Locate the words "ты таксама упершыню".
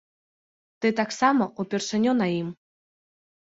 0.85-2.11